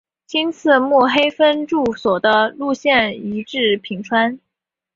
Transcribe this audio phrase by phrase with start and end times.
[0.25, 4.39] 今次目黑分驻所的路线移至品川。